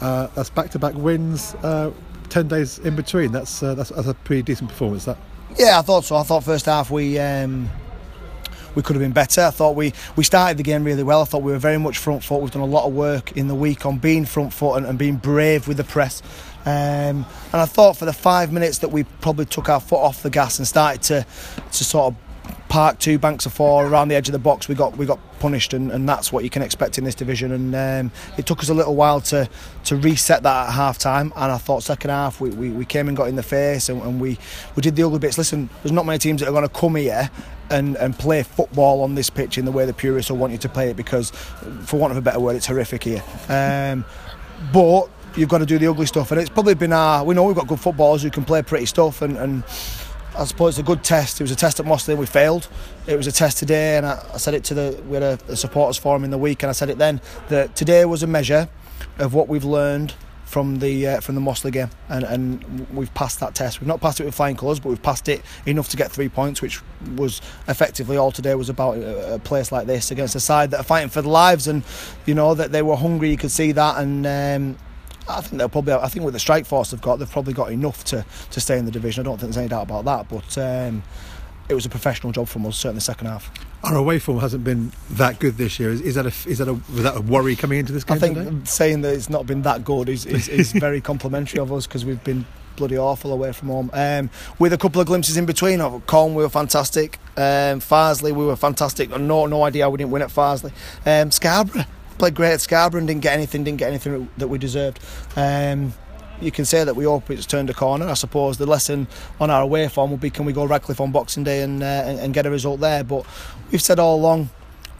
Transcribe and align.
Uh, 0.00 0.28
that's 0.34 0.50
back-to-back 0.50 0.94
wins, 0.94 1.54
uh, 1.62 1.90
ten 2.28 2.48
days 2.48 2.78
in 2.80 2.96
between. 2.96 3.32
That's, 3.32 3.62
uh, 3.62 3.74
that's 3.74 3.90
that's 3.90 4.08
a 4.08 4.14
pretty 4.14 4.42
decent 4.42 4.68
performance. 4.68 5.04
That. 5.06 5.18
Yeah, 5.58 5.78
I 5.78 5.82
thought 5.82 6.04
so. 6.04 6.16
I 6.16 6.22
thought 6.22 6.44
first 6.44 6.66
half 6.66 6.90
we. 6.90 7.18
Um, 7.18 7.70
we 8.74 8.82
could 8.82 8.94
have 8.94 9.02
been 9.02 9.12
better. 9.12 9.40
I 9.40 9.50
thought 9.50 9.74
we, 9.74 9.94
we 10.16 10.22
started 10.22 10.58
the 10.58 10.62
game 10.62 10.84
really 10.84 11.02
well. 11.02 11.22
I 11.22 11.24
thought 11.24 11.40
we 11.40 11.50
were 11.50 11.58
very 11.58 11.78
much 11.78 11.96
front 11.96 12.22
foot. 12.22 12.42
We've 12.42 12.50
done 12.50 12.60
a 12.60 12.66
lot 12.66 12.86
of 12.86 12.92
work 12.92 13.32
in 13.32 13.48
the 13.48 13.54
week 13.54 13.86
on 13.86 13.96
being 13.96 14.26
front 14.26 14.52
foot 14.52 14.74
and, 14.74 14.84
and 14.84 14.98
being 14.98 15.16
brave 15.16 15.66
with 15.66 15.78
the 15.78 15.84
press. 15.84 16.22
Um, 16.66 17.24
and 17.52 17.54
I 17.54 17.64
thought 17.64 17.96
for 17.96 18.04
the 18.04 18.12
five 18.12 18.52
minutes 18.52 18.78
that 18.78 18.88
we 18.88 19.04
probably 19.22 19.46
took 19.46 19.70
our 19.70 19.80
foot 19.80 20.00
off 20.00 20.22
the 20.22 20.28
gas 20.28 20.58
and 20.58 20.68
started 20.68 21.02
to 21.04 21.26
to 21.72 21.84
sort 21.84 22.12
of 22.12 22.68
park 22.68 22.98
two 22.98 23.18
banks 23.18 23.46
of 23.46 23.54
four 23.54 23.86
around 23.86 24.08
the 24.08 24.14
edge 24.14 24.28
of 24.28 24.32
the 24.32 24.38
box, 24.38 24.68
we 24.68 24.74
got 24.74 24.96
we 24.98 25.06
got 25.06 25.18
punished, 25.46 25.74
and, 25.74 25.92
and 25.92 26.08
that's 26.08 26.32
what 26.32 26.42
you 26.42 26.50
can 26.50 26.62
expect 26.62 26.98
in 26.98 27.04
this 27.04 27.14
division. 27.14 27.52
And 27.52 27.74
um, 27.74 28.12
it 28.36 28.46
took 28.46 28.60
us 28.64 28.68
a 28.68 28.74
little 28.74 28.96
while 28.96 29.20
to 29.32 29.48
to 29.84 29.96
reset 29.96 30.42
that 30.42 30.68
at 30.68 30.72
half 30.72 30.98
time. 30.98 31.32
And 31.36 31.52
I 31.52 31.58
thought 31.58 31.84
second 31.84 32.10
half 32.10 32.40
we, 32.40 32.50
we, 32.50 32.70
we 32.70 32.84
came 32.84 33.06
and 33.06 33.16
got 33.16 33.28
in 33.28 33.36
the 33.36 33.44
face, 33.44 33.88
and, 33.88 34.02
and 34.02 34.20
we 34.20 34.38
we 34.74 34.80
did 34.82 34.96
the 34.96 35.04
ugly 35.04 35.20
bits. 35.20 35.38
Listen, 35.38 35.70
there's 35.82 35.92
not 35.92 36.04
many 36.04 36.18
teams 36.18 36.40
that 36.40 36.48
are 36.48 36.56
going 36.58 36.68
to 36.68 36.80
come 36.80 36.96
here 36.96 37.30
and, 37.70 37.96
and 37.96 38.18
play 38.18 38.42
football 38.42 39.02
on 39.02 39.14
this 39.14 39.30
pitch 39.30 39.56
in 39.58 39.64
the 39.64 39.72
way 39.72 39.86
the 39.86 39.94
purists 39.94 40.30
will 40.30 40.38
want 40.38 40.52
you 40.52 40.58
to 40.58 40.68
play 40.68 40.90
it 40.90 40.96
because, 40.96 41.30
for 41.84 41.96
want 41.96 42.10
of 42.10 42.16
a 42.16 42.20
better 42.20 42.40
word, 42.40 42.56
it's 42.56 42.66
horrific 42.66 43.04
here. 43.04 43.22
Um, 43.48 44.04
but 44.72 45.08
you've 45.36 45.48
got 45.48 45.58
to 45.58 45.66
do 45.66 45.78
the 45.78 45.86
ugly 45.86 46.06
stuff, 46.06 46.32
and 46.32 46.40
it's 46.40 46.50
probably 46.50 46.74
been 46.74 46.92
our. 46.92 47.24
We 47.24 47.34
know 47.34 47.44
we've 47.44 47.56
got 47.56 47.68
good 47.68 47.80
footballers 47.80 48.22
who 48.22 48.30
can 48.30 48.44
play 48.44 48.62
pretty 48.62 48.86
stuff, 48.86 49.22
and, 49.22 49.36
and 49.36 49.64
I 50.38 50.44
suppose 50.44 50.78
it's 50.78 50.80
a 50.80 50.82
good 50.82 51.02
test. 51.02 51.40
It 51.40 51.44
was 51.44 51.50
a 51.50 51.56
test 51.56 51.80
at 51.80 51.86
Mossley 51.86 52.16
we 52.16 52.26
failed. 52.26 52.68
It 53.06 53.16
was 53.16 53.26
a 53.26 53.32
test 53.32 53.58
today, 53.58 53.96
and 53.96 54.04
I, 54.04 54.22
I 54.34 54.36
said 54.36 54.52
it 54.52 54.64
to 54.64 54.74
the 54.74 55.02
we 55.08 55.14
had 55.14 55.22
a, 55.22 55.38
a 55.48 55.56
supporters 55.56 55.96
forum 55.96 56.24
in 56.24 56.30
the 56.30 56.38
week, 56.38 56.62
and 56.62 56.68
I 56.68 56.72
said 56.72 56.90
it 56.90 56.98
then 56.98 57.20
that 57.48 57.74
today 57.74 58.04
was 58.04 58.22
a 58.22 58.26
measure 58.26 58.68
of 59.18 59.32
what 59.32 59.48
we've 59.48 59.64
learned 59.64 60.14
from 60.44 60.78
the 60.78 61.06
uh, 61.06 61.20
from 61.20 61.36
the 61.36 61.40
Mossley 61.40 61.72
game, 61.72 61.88
and, 62.10 62.24
and 62.24 62.86
we've 62.90 63.12
passed 63.14 63.40
that 63.40 63.54
test. 63.54 63.80
We've 63.80 63.88
not 63.88 64.00
passed 64.02 64.20
it 64.20 64.24
with 64.24 64.34
flying 64.34 64.56
colours, 64.56 64.78
but 64.78 64.90
we've 64.90 65.02
passed 65.02 65.28
it 65.28 65.42
enough 65.64 65.88
to 65.88 65.96
get 65.96 66.12
three 66.12 66.28
points, 66.28 66.60
which 66.60 66.82
was 67.16 67.40
effectively 67.66 68.18
all 68.18 68.30
today 68.30 68.54
was 68.54 68.68
about 68.68 68.98
a, 68.98 69.34
a 69.34 69.38
place 69.38 69.72
like 69.72 69.86
this 69.86 70.10
against 70.10 70.34
a 70.34 70.40
side 70.40 70.70
that 70.70 70.80
are 70.80 70.84
fighting 70.84 71.08
for 71.08 71.22
their 71.22 71.30
lives, 71.30 71.66
and 71.66 71.82
you 72.26 72.34
know 72.34 72.54
that 72.54 72.72
they 72.72 72.82
were 72.82 72.96
hungry. 72.96 73.30
You 73.30 73.38
could 73.38 73.50
see 73.50 73.72
that, 73.72 73.98
and. 73.98 74.26
Um, 74.26 74.78
I 75.28 75.40
think 75.40 75.58
they'll 75.58 75.68
probably. 75.68 75.94
I 75.94 76.08
think 76.08 76.24
with 76.24 76.34
the 76.34 76.40
strike 76.40 76.66
force 76.66 76.90
they've 76.90 77.00
got, 77.00 77.18
they've 77.18 77.30
probably 77.30 77.52
got 77.52 77.72
enough 77.72 78.04
to, 78.04 78.24
to 78.50 78.60
stay 78.60 78.78
in 78.78 78.84
the 78.84 78.90
division. 78.90 79.22
I 79.22 79.24
don't 79.24 79.38
think 79.38 79.52
there's 79.52 79.58
any 79.58 79.68
doubt 79.68 79.84
about 79.84 80.04
that. 80.04 80.28
But 80.28 80.58
um, 80.58 81.02
it 81.68 81.74
was 81.74 81.86
a 81.86 81.88
professional 81.88 82.32
job 82.32 82.48
from 82.48 82.64
us, 82.66 82.76
certainly 82.76 82.98
the 82.98 83.02
second 83.02 83.26
half. 83.26 83.50
Our 83.82 83.96
away 83.96 84.18
form 84.18 84.40
hasn't 84.40 84.64
been 84.64 84.92
that 85.10 85.38
good 85.38 85.56
this 85.56 85.78
year. 85.78 85.90
Is, 85.90 86.00
is 86.00 86.14
that 86.14 86.26
a 86.26 86.48
is 86.48 86.58
that 86.58 86.68
a 86.68 86.74
was 86.74 87.02
that 87.02 87.16
a 87.16 87.20
worry 87.20 87.56
coming 87.56 87.78
into 87.78 87.92
this 87.92 88.04
game? 88.04 88.16
I 88.16 88.20
think 88.20 88.36
today? 88.36 88.56
saying 88.64 89.02
that 89.02 89.14
it's 89.14 89.30
not 89.30 89.46
been 89.46 89.62
that 89.62 89.84
good 89.84 90.08
is 90.08 90.26
is, 90.26 90.48
is 90.48 90.72
very 90.86 91.00
complimentary 91.00 91.60
of 91.60 91.72
us 91.72 91.86
because 91.86 92.04
we've 92.04 92.22
been 92.24 92.46
bloody 92.76 92.98
awful 92.98 93.32
away 93.32 93.52
from 93.52 93.68
home. 93.68 93.90
Um, 93.92 94.30
with 94.58 94.72
a 94.72 94.78
couple 94.78 95.00
of 95.00 95.06
glimpses 95.06 95.36
in 95.36 95.46
between. 95.46 95.80
Of 95.80 96.06
Colne, 96.06 96.34
we 96.34 96.42
were 96.42 96.48
fantastic. 96.48 97.18
Um, 97.36 97.80
Farsley, 97.80 98.32
we 98.32 98.44
were 98.44 98.56
fantastic. 98.56 99.10
No, 99.10 99.46
no 99.46 99.62
idea 99.64 99.88
we 99.90 99.98
didn't 99.98 100.10
win 100.10 100.22
at 100.22 100.28
Farsley. 100.28 100.72
Um, 101.04 101.30
Scarborough, 101.30 101.84
played 102.18 102.34
great 102.34 102.52
at 102.52 102.60
Scarborough 102.60 102.98
and 102.98 103.08
didn't 103.08 103.22
get 103.22 103.34
anything, 103.34 103.64
didn't 103.64 103.78
get 103.78 103.88
anything 103.88 104.28
that 104.38 104.48
we 104.48 104.58
deserved. 104.58 105.00
Um, 105.36 105.92
you 106.40 106.50
can 106.50 106.64
say 106.64 106.84
that 106.84 106.94
we 106.94 107.04
hope 107.04 107.30
it's 107.30 107.46
turned 107.46 107.70
a 107.70 107.74
corner. 107.74 108.06
I 108.06 108.14
suppose 108.14 108.58
the 108.58 108.66
lesson 108.66 109.08
on 109.40 109.50
our 109.50 109.62
away 109.62 109.88
form 109.88 110.10
will 110.10 110.18
be 110.18 110.30
can 110.30 110.44
we 110.44 110.52
go 110.52 110.66
Radcliffe 110.66 111.00
on 111.00 111.10
Boxing 111.12 111.44
Day 111.44 111.62
and, 111.62 111.82
uh, 111.82 111.86
and 111.86 112.34
get 112.34 112.44
a 112.44 112.50
result 112.50 112.80
there. 112.80 113.02
But 113.04 113.24
we've 113.70 113.80
said 113.80 113.98
all 113.98 114.16
along 114.16 114.50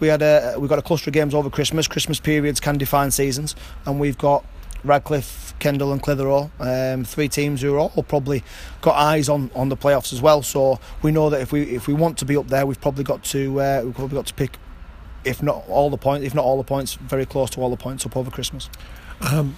we 0.01 0.09
had 0.09 0.23
a 0.23 0.57
we 0.59 0.69
got 0.69 0.79
a 0.79 0.83
cluster 0.83 1.11
of 1.11 1.15
games 1.15 1.35
over 1.35 1.51
Christmas. 1.51 1.89
Christmas 1.89 2.21
periods 2.21 2.61
can 2.61 2.79
define 2.79 3.11
seasons, 3.11 3.55
and 3.85 3.99
we've 3.99 4.19
got 4.19 4.45
Radcliffe, 4.85 5.55
Kendal, 5.59 5.93
and 5.93 6.03
Clitheroe, 6.03 6.51
um, 6.61 7.05
three 7.05 7.29
teams 7.29 7.63
who 7.63 7.75
are 7.75 7.79
all 7.79 8.03
probably 8.03 8.45
got 8.83 8.97
eyes 8.97 9.29
on, 9.29 9.51
on 9.55 9.69
the 9.69 9.77
playoffs 9.77 10.13
as 10.13 10.21
well. 10.21 10.43
So 10.43 10.79
we 11.03 11.13
know 11.13 11.31
that 11.31 11.41
if 11.41 11.53
we 11.53 11.63
if 11.63 11.87
we 11.87 11.95
want 11.95 12.19
to 12.19 12.25
be 12.25 12.37
up 12.37 12.49
there, 12.49 12.67
we've 12.67 12.81
probably 12.81 13.05
got 13.05 13.25
to 13.25 13.61
uh, 13.61 13.83
we've 13.85 13.95
probably 13.95 14.17
got 14.17 14.27
to 14.27 14.35
pick 14.35 14.59
if 15.25 15.43
not 15.43 15.65
all 15.69 15.91
the 15.91 15.97
points, 15.97 16.27
if 16.27 16.35
not 16.35 16.45
all 16.45 16.57
the 16.57 16.65
points, 16.65 16.95
very 16.95 17.27
close 17.27 17.51
to 17.51 17.61
all 17.61 17.71
the 17.71 17.77
points 17.77 18.07
up 18.07 18.17
over 18.17 18.31
Christmas. 18.31 18.69
Um, 19.21 19.57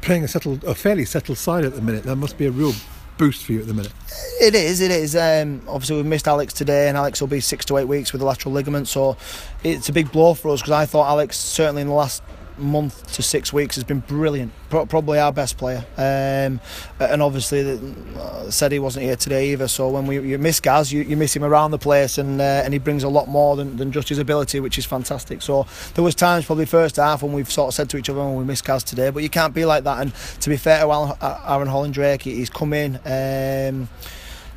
playing 0.00 0.24
a 0.24 0.28
settled, 0.28 0.64
a 0.64 0.74
fairly 0.74 1.04
settled 1.04 1.38
side 1.38 1.64
at 1.64 1.74
the 1.74 1.82
minute, 1.82 2.04
that 2.04 2.16
must 2.16 2.38
be 2.38 2.46
a 2.46 2.50
real 2.50 2.72
boost 3.18 3.44
for 3.44 3.52
you 3.52 3.60
at 3.60 3.66
the 3.66 3.74
minute. 3.74 3.92
It 4.40 4.54
is, 4.54 4.80
it 4.80 4.90
is. 4.90 5.16
Um, 5.16 5.60
obviously, 5.68 5.96
we've 5.96 6.06
missed 6.06 6.28
Alex 6.28 6.54
today, 6.54 6.88
and 6.88 6.96
Alex 6.96 7.20
will 7.20 7.28
be 7.28 7.40
six 7.40 7.64
to 7.66 7.76
eight 7.78 7.88
weeks 7.88 8.12
with 8.12 8.20
the 8.20 8.26
lateral 8.26 8.54
ligament, 8.54 8.88
so 8.88 9.16
it's 9.64 9.88
a 9.88 9.92
big 9.92 10.10
blow 10.12 10.34
for 10.34 10.50
us 10.50 10.60
because 10.60 10.72
I 10.72 10.86
thought 10.86 11.08
Alex 11.08 11.36
certainly 11.36 11.82
in 11.82 11.88
the 11.88 11.94
last 11.94 12.22
month 12.58 13.12
to 13.14 13.22
six 13.22 13.52
weeks 13.52 13.74
has 13.76 13.84
been 13.84 14.00
brilliant. 14.00 14.52
Pro- 14.70 14.86
probably 14.86 15.18
our 15.18 15.32
best 15.32 15.56
player. 15.58 15.84
Um, 15.96 16.60
and 17.00 17.22
obviously, 17.22 17.62
the, 17.62 17.94
uh, 18.18 18.50
said 18.50 18.72
he 18.72 18.78
wasn't 18.78 19.04
here 19.04 19.16
today 19.16 19.52
either. 19.52 19.68
So 19.68 19.88
when 19.88 20.06
we 20.06 20.20
you 20.20 20.38
miss 20.38 20.60
Gaz, 20.60 20.92
you, 20.92 21.02
you 21.02 21.16
miss 21.16 21.34
him 21.34 21.44
around 21.44 21.70
the 21.70 21.78
place, 21.78 22.18
and 22.18 22.40
uh, 22.40 22.62
and 22.64 22.72
he 22.72 22.78
brings 22.78 23.02
a 23.02 23.08
lot 23.08 23.28
more 23.28 23.56
than, 23.56 23.76
than 23.76 23.92
just 23.92 24.08
his 24.08 24.18
ability, 24.18 24.60
which 24.60 24.78
is 24.78 24.84
fantastic. 24.84 25.42
So 25.42 25.66
there 25.94 26.04
was 26.04 26.14
times 26.14 26.46
probably 26.46 26.66
first 26.66 26.96
half 26.96 27.22
when 27.22 27.32
we've 27.32 27.50
sort 27.50 27.68
of 27.68 27.74
said 27.74 27.88
to 27.90 27.96
each 27.96 28.10
other, 28.10 28.20
"Well, 28.20 28.34
we 28.34 28.44
miss 28.44 28.62
Gaz 28.62 28.84
today," 28.84 29.10
but 29.10 29.22
you 29.22 29.30
can't 29.30 29.54
be 29.54 29.64
like 29.64 29.84
that. 29.84 30.00
And 30.00 30.14
to 30.40 30.50
be 30.50 30.56
fair 30.56 30.80
to 30.80 30.88
uh, 30.88 31.40
Aaron 31.48 31.68
Holland 31.68 31.94
Drake, 31.94 32.22
he's 32.22 32.50
come 32.50 32.72
in. 32.72 32.96
Um, 33.04 33.88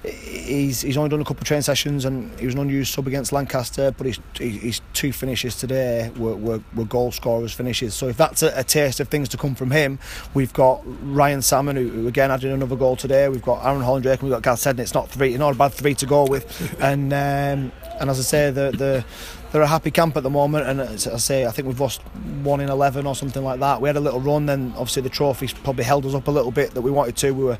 he's 0.03 0.81
he's 0.81 0.97
only 0.97 1.09
done 1.09 1.21
a 1.21 1.23
couple 1.23 1.41
of 1.41 1.47
train 1.47 1.61
sessions 1.61 2.05
and 2.05 2.37
he 2.39 2.45
was 2.45 2.55
an 2.55 2.61
unused 2.61 2.93
sub 2.93 3.07
against 3.07 3.31
Lancaster 3.31 3.91
but 3.91 4.07
his, 4.07 4.19
his 4.37 4.81
two 4.93 5.13
finishes 5.13 5.55
today 5.55 6.09
were, 6.17 6.35
were, 6.35 6.61
were 6.75 6.85
goal 6.85 7.11
scorers 7.11 7.53
finishes. 7.53 7.93
So 7.93 8.07
if 8.07 8.17
that's 8.17 8.41
a, 8.41 8.51
a, 8.55 8.63
taste 8.63 8.99
of 8.99 9.09
things 9.09 9.29
to 9.29 9.37
come 9.37 9.53
from 9.53 9.69
him 9.69 9.99
we've 10.33 10.53
got 10.53 10.81
Ryan 10.85 11.41
Salmon 11.41 11.75
who, 11.75 11.87
who 11.89 12.07
again 12.07 12.31
added 12.31 12.51
another 12.51 12.75
goal 12.75 12.95
today. 12.95 13.29
We've 13.29 13.41
got 13.41 13.63
Aaron 13.65 13.81
Hollandrake 13.81 14.21
and 14.21 14.29
we've 14.29 14.35
got 14.35 14.43
Gaz 14.43 14.61
Seddon 14.61 14.81
it's 14.81 14.93
not 14.93 15.09
three 15.09 15.37
not 15.37 15.53
a 15.53 15.57
bad 15.57 15.73
three 15.73 15.93
to 15.95 16.05
go 16.05 16.25
with. 16.25 16.79
And 16.81 17.13
um, 17.13 17.71
and 17.99 18.09
as 18.09 18.19
I 18.19 18.23
say 18.23 18.51
the 18.51 18.71
the 18.71 19.05
they're 19.51 19.61
a 19.61 19.67
happy 19.67 19.91
camp 19.91 20.15
at 20.17 20.23
the 20.23 20.29
moment 20.29 20.67
and 20.67 20.79
as 20.81 21.07
I 21.07 21.17
say 21.17 21.45
I 21.45 21.51
think 21.51 21.67
we've 21.67 21.79
lost 21.79 22.01
one 22.43 22.61
in 22.61 22.69
11 22.69 23.05
or 23.05 23.15
something 23.15 23.43
like 23.43 23.59
that 23.59 23.81
we 23.81 23.89
had 23.89 23.97
a 23.97 24.01
little 24.01 24.21
run 24.21 24.45
then 24.45 24.71
obviously 24.77 25.01
the 25.01 25.09
trophies 25.09 25.53
probably 25.53 25.83
held 25.83 26.05
us 26.05 26.13
up 26.13 26.27
a 26.27 26.31
little 26.31 26.51
bit 26.51 26.71
that 26.71 26.81
we 26.81 26.91
wanted 26.91 27.17
to 27.17 27.31
we 27.31 27.43
were 27.43 27.57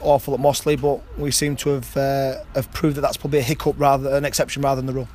awful 0.00 0.34
at 0.34 0.40
Mossley, 0.40 0.80
but 0.80 1.00
we 1.18 1.30
seem 1.30 1.56
to 1.56 1.70
have 1.70 1.96
uh, 1.96 2.36
have 2.54 2.72
proved 2.72 2.96
that 2.96 3.00
that's 3.00 3.16
probably 3.16 3.40
a 3.40 3.42
hiccup 3.42 3.74
rather 3.78 4.04
than 4.04 4.14
an 4.14 4.24
exception 4.24 4.62
rather 4.62 4.80
than 4.80 4.86
the 4.86 4.92
rule. 4.92 5.08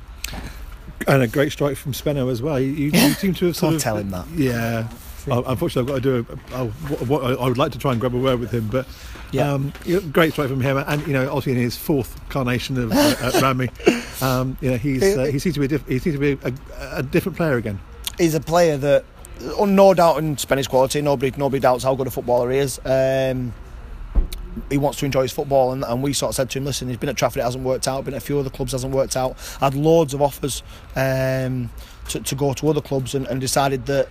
And 1.06 1.22
a 1.22 1.26
great 1.26 1.52
strike 1.52 1.76
from 1.76 1.92
Spenno 1.92 2.30
as 2.30 2.42
well. 2.42 2.60
You, 2.60 2.68
you, 2.68 2.90
you 2.92 3.10
seem 3.14 3.34
to 3.34 3.46
have 3.46 3.56
sort 3.56 3.70
Don't 3.70 3.76
of 3.76 3.82
tell 3.82 3.96
him 3.96 4.10
that. 4.10 4.28
Yeah. 4.30 4.88
Unfortunately, 5.26 5.94
I've 5.94 6.02
got 6.02 6.02
to 6.02 6.22
do. 6.22 6.38
A, 6.52 6.56
I, 6.56 7.44
I 7.44 7.48
would 7.48 7.58
like 7.58 7.72
to 7.72 7.78
try 7.78 7.92
and 7.92 8.00
grab 8.00 8.14
a 8.14 8.18
word 8.18 8.40
with 8.40 8.50
him, 8.50 8.68
but 8.68 8.86
yeah, 9.32 9.52
um, 9.52 9.72
great 10.12 10.32
strike 10.32 10.48
from 10.48 10.60
him, 10.60 10.76
and 10.76 11.06
you 11.06 11.12
know, 11.14 11.26
obviously 11.28 11.52
in 11.52 11.58
his 11.58 11.76
fourth 11.76 12.20
carnation 12.28 12.76
of 12.78 12.92
uh, 12.92 13.40
Rami, 13.42 13.70
um, 14.20 14.56
you 14.60 14.70
know, 14.70 14.76
he's 14.76 15.02
uh, 15.02 15.24
he 15.24 15.38
seems 15.38 15.54
to 15.54 15.60
be 15.60 15.66
a 15.66 15.68
diff- 15.68 15.88
he 15.88 15.98
seems 15.98 16.16
to 16.16 16.20
be 16.20 16.38
a, 16.44 16.52
a, 16.98 17.02
different 17.02 17.36
player 17.36 17.56
again. 17.56 17.80
He's 18.18 18.34
a 18.34 18.40
player 18.40 18.76
that, 18.76 19.04
oh, 19.56 19.64
no 19.64 19.94
doubt 19.94 20.18
in 20.18 20.36
Spanish 20.36 20.68
quality, 20.68 21.00
nobody 21.00 21.32
nobody 21.38 21.60
doubts 21.60 21.82
how 21.82 21.94
good 21.94 22.06
a 22.06 22.10
footballer 22.10 22.50
he 22.50 22.58
is. 22.58 22.78
Um, 22.84 23.54
he 24.68 24.76
wants 24.76 24.98
to 24.98 25.06
enjoy 25.06 25.22
his 25.22 25.32
football 25.32 25.72
and, 25.72 25.82
and 25.82 26.02
we 26.02 26.12
sort 26.12 26.28
of 26.28 26.36
said 26.36 26.50
to 26.50 26.58
him 26.58 26.66
listen 26.66 26.86
he's 26.86 26.98
been 26.98 27.08
at 27.08 27.16
Trafford 27.16 27.40
it 27.40 27.44
hasn't 27.44 27.64
worked 27.64 27.88
out 27.88 28.04
been 28.04 28.12
at 28.12 28.18
a 28.18 28.20
few 28.20 28.38
other 28.38 28.50
clubs 28.50 28.72
hasn't 28.72 28.94
worked 28.94 29.16
out 29.16 29.34
had 29.60 29.74
loads 29.74 30.12
of 30.12 30.20
offers 30.20 30.62
um, 30.94 31.70
to, 32.08 32.20
to 32.20 32.34
go 32.34 32.52
to 32.52 32.68
other 32.68 32.82
clubs 32.82 33.14
and, 33.14 33.26
and 33.28 33.40
decided 33.40 33.86
that 33.86 34.10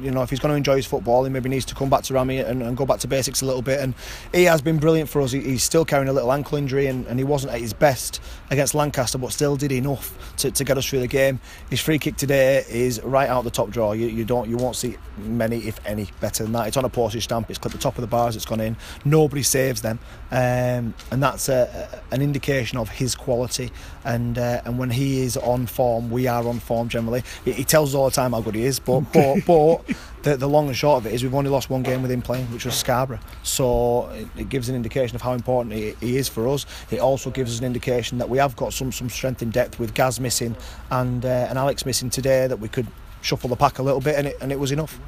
you 0.00 0.10
know, 0.10 0.22
if 0.22 0.30
he's 0.30 0.40
going 0.40 0.52
to 0.52 0.56
enjoy 0.56 0.76
his 0.76 0.86
football, 0.86 1.24
he 1.24 1.30
maybe 1.30 1.48
needs 1.48 1.64
to 1.66 1.74
come 1.74 1.90
back 1.90 2.02
to 2.04 2.14
Rami 2.14 2.38
and, 2.38 2.62
and 2.62 2.76
go 2.76 2.86
back 2.86 3.00
to 3.00 3.08
basics 3.08 3.42
a 3.42 3.46
little 3.46 3.62
bit. 3.62 3.80
And 3.80 3.94
he 4.32 4.44
has 4.44 4.62
been 4.62 4.78
brilliant 4.78 5.08
for 5.08 5.20
us. 5.22 5.32
He, 5.32 5.40
he's 5.40 5.62
still 5.62 5.84
carrying 5.84 6.08
a 6.08 6.12
little 6.12 6.32
ankle 6.32 6.58
injury, 6.58 6.86
and, 6.86 7.06
and 7.06 7.18
he 7.18 7.24
wasn't 7.24 7.52
at 7.52 7.60
his 7.60 7.72
best 7.72 8.20
against 8.50 8.74
Lancaster, 8.74 9.18
but 9.18 9.32
still 9.32 9.56
did 9.56 9.72
enough 9.72 10.36
to, 10.38 10.50
to 10.50 10.64
get 10.64 10.78
us 10.78 10.86
through 10.86 11.00
the 11.00 11.06
game. 11.06 11.40
His 11.70 11.80
free 11.80 11.98
kick 11.98 12.16
today 12.16 12.64
is 12.68 13.00
right 13.02 13.28
out 13.28 13.44
the 13.44 13.50
top 13.50 13.70
draw. 13.70 13.92
You, 13.92 14.06
you 14.06 14.24
don't, 14.24 14.48
you 14.48 14.56
won't 14.56 14.76
see 14.76 14.96
many, 15.18 15.58
if 15.58 15.78
any, 15.86 16.08
better 16.20 16.42
than 16.42 16.52
that. 16.52 16.68
It's 16.68 16.76
on 16.76 16.84
a 16.84 16.88
postage 16.88 17.24
stamp. 17.24 17.50
It's 17.50 17.58
clipped 17.58 17.76
the 17.76 17.82
top 17.82 17.96
of 17.96 18.00
the 18.00 18.06
bars. 18.06 18.36
It's 18.36 18.44
gone 18.44 18.60
in. 18.60 18.76
Nobody 19.04 19.42
saves 19.42 19.82
them, 19.82 19.98
um, 20.30 20.94
and 21.10 21.22
that's 21.22 21.48
a, 21.48 22.02
an 22.10 22.22
indication 22.22 22.78
of 22.78 22.88
his 22.88 23.14
quality. 23.14 23.70
And 24.04 24.36
uh, 24.38 24.60
and 24.64 24.78
when 24.78 24.90
he 24.90 25.20
is 25.22 25.36
on 25.36 25.66
form, 25.66 26.10
we 26.10 26.26
are 26.26 26.46
on 26.46 26.60
form 26.60 26.88
generally. 26.88 27.22
He, 27.44 27.52
he 27.52 27.64
tells 27.64 27.90
us 27.90 27.94
all 27.94 28.04
the 28.06 28.14
time 28.14 28.32
how 28.32 28.40
good 28.40 28.54
he 28.54 28.64
is, 28.64 28.78
but 28.78 29.00
but 29.12 29.40
but 29.46 29.83
the, 30.22 30.36
the 30.36 30.48
long 30.48 30.68
and 30.68 30.76
short 30.76 30.98
of 30.98 31.06
it 31.06 31.14
is 31.14 31.22
we've 31.22 31.34
only 31.34 31.50
lost 31.50 31.70
one 31.70 31.82
game 31.82 32.02
with 32.02 32.10
him 32.10 32.22
playing, 32.22 32.46
which 32.46 32.64
was 32.64 32.74
Scarborough. 32.74 33.20
So 33.42 34.08
it, 34.10 34.28
it 34.36 34.48
gives 34.48 34.68
an 34.68 34.76
indication 34.76 35.14
of 35.14 35.22
how 35.22 35.32
important 35.32 35.74
he, 35.74 35.94
he, 36.00 36.16
is 36.16 36.28
for 36.28 36.48
us. 36.48 36.66
It 36.90 37.00
also 37.00 37.30
gives 37.30 37.52
us 37.52 37.58
an 37.58 37.66
indication 37.66 38.18
that 38.18 38.28
we 38.28 38.38
have 38.38 38.56
got 38.56 38.72
some 38.72 38.92
some 38.92 39.10
strength 39.10 39.42
in 39.42 39.50
depth 39.50 39.78
with 39.78 39.94
Gaz 39.94 40.20
missing 40.20 40.56
and 40.90 41.24
uh, 41.24 41.46
and 41.48 41.58
Alex 41.58 41.84
missing 41.86 42.10
today 42.10 42.46
that 42.46 42.58
we 42.58 42.68
could 42.68 42.86
shuffle 43.20 43.48
the 43.48 43.56
pack 43.56 43.78
a 43.78 43.82
little 43.82 44.00
bit 44.00 44.16
and 44.16 44.28
it, 44.28 44.36
and 44.40 44.52
it 44.52 44.58
was 44.58 44.72
enough. 44.72 44.98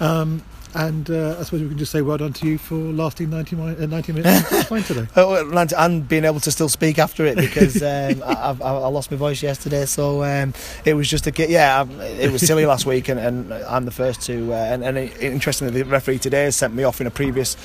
Um, 0.00 0.42
and 0.74 1.10
uh, 1.10 1.36
I 1.38 1.42
suppose 1.42 1.62
we 1.62 1.68
can 1.68 1.78
just 1.78 1.92
say 1.92 2.02
well 2.02 2.18
done 2.18 2.32
to 2.34 2.46
you 2.46 2.58
for 2.58 2.74
lasting 2.76 3.30
90, 3.30 3.56
mi- 3.56 3.76
uh, 3.76 3.86
90 3.86 4.12
minutes 4.12 4.62
fine 4.68 4.82
today. 4.82 5.06
Oh, 5.16 5.34
and- 5.48 6.08
being 6.08 6.24
able 6.24 6.40
to 6.40 6.50
still 6.50 6.68
speak 6.68 6.98
after 6.98 7.24
it 7.26 7.36
because 7.36 7.82
um, 7.82 8.22
I, 8.24 8.50
I've- 8.50 8.62
I, 8.62 8.68
I 8.74 8.88
lost 8.88 9.10
my 9.10 9.16
voice 9.16 9.42
yesterday, 9.42 9.86
so 9.86 10.22
um, 10.24 10.52
it 10.84 10.94
was 10.94 11.08
just 11.08 11.26
a 11.26 11.48
yeah. 11.48 11.80
um, 11.80 12.00
It 12.00 12.30
was 12.30 12.46
silly 12.46 12.66
last 12.66 12.86
week, 12.86 13.08
and, 13.08 13.18
and 13.18 13.52
I'm 13.52 13.84
the 13.84 13.90
first 13.90 14.22
to. 14.22 14.52
Uh, 14.52 14.56
and, 14.56 14.84
and 14.84 14.98
interestingly, 14.98 15.82
the 15.82 15.88
referee 15.88 16.18
today 16.18 16.44
has 16.44 16.56
sent 16.56 16.74
me 16.74 16.84
off 16.84 17.00
in 17.00 17.06
a 17.06 17.10
previous 17.10 17.56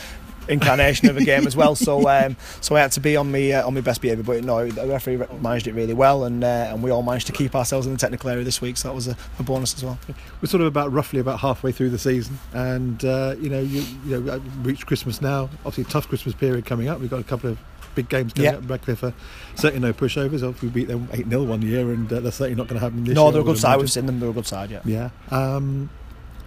incarnation 0.48 1.10
of 1.10 1.18
a 1.18 1.24
game 1.24 1.48
as 1.48 1.56
well. 1.56 1.76
So 1.76 2.08
um, 2.10 2.36
so 2.62 2.76
I 2.76 2.82
had 2.82 2.92
to 2.94 3.00
be 3.00 3.16
on 3.16 3.32
me 3.32 3.54
uh, 3.54 3.66
on 3.66 3.74
my 3.74 3.82
best 3.82 4.02
behaviour. 4.02 4.24
But 4.24 4.44
no, 4.44 4.68
the 4.68 4.86
referee 4.88 5.18
managed 5.42 5.68
it 5.68 5.74
really 5.74 5.94
well, 5.94 6.24
and 6.24 6.44
uh, 6.44 6.48
and 6.72 6.84
we 6.84 6.92
all 6.92 7.04
managed 7.04 7.28
to 7.28 7.34
keep 7.34 7.56
ourselves 7.56 7.88
in 7.88 7.94
the 7.94 8.00
technical 8.00 8.30
area 8.30 8.44
this 8.44 8.62
week. 8.62 8.78
So 8.78 8.90
that 8.90 8.96
was 8.96 9.08
a, 9.08 9.18
a 9.40 9.44
bonus 9.44 9.74
as 9.76 9.84
well. 9.84 9.98
We're 10.42 10.48
sort 10.48 10.62
of 10.62 10.68
about 10.68 10.92
roughly 10.92 11.20
about 11.20 11.40
halfway 11.40 11.72
through 11.72 11.90
the 11.92 12.00
season, 12.00 12.40
and 12.54 13.04
uh, 13.06 13.36
you 13.40 13.50
know, 13.50 13.62
you, 13.62 13.84
you 14.06 14.20
know, 14.20 14.34
uh, 14.34 14.40
reached 14.62 14.86
Christmas 14.86 15.22
now. 15.22 15.50
Obviously, 15.66 15.86
tough 15.86 16.08
Christmas 16.08 16.36
period 16.36 16.66
coming 16.66 16.88
up. 16.88 17.00
We've 17.00 17.10
got 17.10 17.20
a 17.20 17.24
couple 17.24 17.50
of 17.50 17.58
big 17.96 18.10
games 18.10 18.34
coming 18.34 18.52
Yeah. 18.52 18.58
up. 18.58 18.68
Radcliffe 18.70 19.04
are 19.04 19.14
certainly 19.56 19.88
no 19.88 19.94
pushovers. 19.94 20.42
Obviously, 20.44 20.70
we 20.70 20.74
beat 20.74 20.88
them 20.88 21.08
eight 21.14 21.28
0 21.30 21.44
one 21.44 21.62
year, 21.62 21.92
and 21.92 22.12
uh, 22.12 22.20
that's 22.22 22.38
certainly 22.38 22.56
not 22.56 22.68
going 22.68 22.80
to 22.80 22.84
happen 22.86 23.04
this 23.04 23.14
no, 23.14 23.24
year. 23.24 23.28
No, 23.28 23.32
they're 23.32 23.42
a 23.42 23.46
good 23.46 23.58
side. 23.60 23.68
imagine. 23.76 23.82
We've 23.82 23.92
seen 23.92 24.06
them. 24.08 24.20
They're 24.20 24.30
a 24.30 24.34
good 24.34 24.48
side. 24.48 24.72
Yeah. 24.72 24.82
Yeah. 24.86 25.10
Um, 25.30 25.90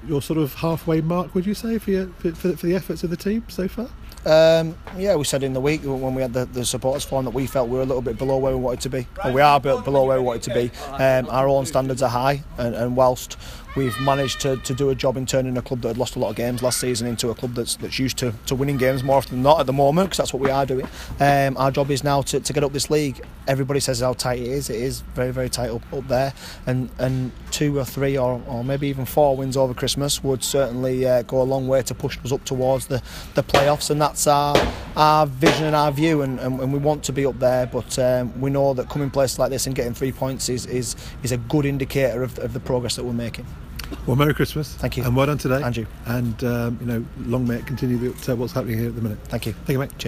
your 0.09 0.23
sort 0.23 0.39
of 0.39 0.55
halfway 0.55 1.01
mark, 1.01 1.35
would 1.35 1.47
you 1.47 1.55
say, 1.55 1.79
for, 1.79 1.91
your, 1.91 2.07
for, 2.19 2.33
for, 2.33 2.67
the 2.67 2.75
efforts 2.75 3.05
of 3.05 3.11
the 3.11 3.17
team 3.17 3.45
so 3.49 3.69
far? 3.69 3.89
Um, 4.27 4.75
yeah, 4.97 5.15
we 5.15 5.23
said 5.23 5.45
in 5.45 5.53
the 5.53 5.61
week 5.61 5.83
when 5.85 6.15
we 6.15 6.21
had 6.21 6.33
the, 6.33 6.47
the 6.47 6.65
supporters 6.65 7.05
forum 7.05 7.25
that 7.27 7.31
we 7.35 7.47
felt 7.47 7.69
we 7.69 7.77
were 7.77 7.83
a 7.83 7.87
little 7.87 8.03
bit 8.03 8.19
below 8.19 8.39
where 8.39 8.57
we 8.57 8.61
wanted 8.61 8.81
to 8.81 8.89
be. 8.89 9.07
Or 9.25 9.33
we 9.33 9.41
are 9.41 9.61
below 9.61 10.05
where 10.05 10.19
we 10.19 10.25
wanted 10.25 10.43
to 10.43 10.55
be. 10.55 10.71
Um, 10.93 11.29
our 11.31 11.49
own 11.49 11.65
standards 11.65 12.03
are 12.03 12.11
high, 12.11 12.43
and, 12.59 12.75
and 12.75 12.97
whilst 12.97 13.37
we've 13.77 13.99
managed 14.01 14.41
to, 14.41 14.57
to 14.57 14.75
do 14.75 14.91
a 14.91 14.95
job 14.95 15.17
in 15.17 15.27
turning 15.27 15.57
a 15.57 15.63
club 15.63 15.83
that 15.83 15.89
had 15.89 15.99
lost 15.99 16.17
a 16.17 16.19
lot 16.19 16.31
of 16.31 16.37
games 16.37 16.63
last 16.63 16.81
season 16.81 17.07
into 17.07 17.29
a 17.29 17.35
club 17.35 17.55
that's 17.55 17.77
that's 17.77 17.99
used 17.99 18.17
to, 18.17 18.33
to 18.47 18.55
winning 18.57 18.79
games 18.79 19.05
more 19.05 19.19
often 19.19 19.37
than 19.37 19.43
not 19.43 19.61
at 19.61 19.67
the 19.67 19.73
moment, 19.73 20.09
because 20.09 20.19
that's 20.19 20.33
what 20.33 20.43
we 20.43 20.51
are 20.51 20.67
doing. 20.67 20.89
Um, 21.21 21.57
our 21.57 21.71
job 21.71 21.91
is 21.93 22.03
now 22.03 22.23
to, 22.23 22.41
to 22.41 22.53
get 22.53 22.65
up 22.65 22.73
this 22.73 22.91
league. 22.91 23.25
Everybody 23.47 23.79
says 23.79 24.01
how 24.01 24.15
tight 24.15 24.41
it 24.41 24.49
is. 24.49 24.71
It 24.71 24.81
is 24.81 25.03
very 25.15 25.31
very 25.31 25.49
tight 25.49 25.71
up, 25.71 25.93
up 25.93 26.09
there, 26.09 26.33
and 26.67 26.91
and 26.99 27.31
two 27.57 27.79
or 27.79 27.87
three 27.87 28.19
or, 28.19 28.43
or 28.47 28.63
maybe 28.63 28.87
even 28.87 29.07
four 29.07 29.35
wins 29.35 29.57
over 29.57 29.73
Christmas 29.73 30.23
would 30.23 30.45
certainly 30.45 31.07
uh, 31.07 31.23
go 31.23 31.41
a 31.41 31.49
long 31.55 31.67
way 31.67 31.81
to 31.83 31.95
push 31.95 32.19
us 32.23 32.31
up 32.31 32.45
towards 32.45 32.87
the, 32.87 33.03
the 33.35 33.43
playoffs, 33.43 33.91
and 33.91 33.99
that's 34.01 34.27
our 34.27 34.55
our 34.95 35.27
vision 35.27 35.65
and 35.65 35.75
our 35.75 35.91
view, 35.91 36.21
and, 36.21 36.39
and, 36.41 36.61
and 36.61 36.71
we 36.71 36.79
want 36.79 37.03
to 37.05 37.13
be 37.13 37.25
up 37.25 37.39
there. 37.39 37.67
But 37.67 37.99
um, 37.99 38.39
we 38.41 38.51
know 38.51 38.75
that 38.75 38.91
coming 38.91 39.11
places 39.11 39.39
like 39.39 39.51
this 39.51 39.67
and 39.67 39.75
getting 39.75 39.95
three 39.95 40.13
points 40.13 40.51
is 40.51 40.67
is, 40.67 40.97
is 41.23 41.33
a 41.33 41.39
good 41.39 41.65
indicator 41.65 42.23
of, 42.23 42.39
of 42.41 42.53
the 42.53 42.61
progress 42.61 42.97
that 42.97 43.05
we're 43.05 43.13
making. 43.13 43.47
Well, 44.07 44.17
Merry 44.17 44.35
Christmas. 44.35 44.75
Thank 44.75 44.97
you. 44.97 45.05
And 45.05 45.17
well 45.17 45.27
done 45.27 45.39
today. 45.39 45.63
And 45.63 45.77
you. 45.77 45.87
And, 46.07 46.45
um, 46.45 46.79
you 46.81 46.87
know, 46.87 47.05
long 47.21 47.47
may 47.47 47.57
it 47.57 47.67
continue 47.67 47.97
the, 47.99 48.33
uh, 48.33 48.37
what's 48.37 48.53
happening 48.53 48.79
here 48.79 48.89
at 48.89 48.97
the 48.97 49.01
minute. 49.01 49.19
Thank 49.29 49.47
you. 49.47 49.53
Thank 49.53 49.71
you, 49.71 49.79
mate. 49.79 49.91
Cheers. 49.91 50.05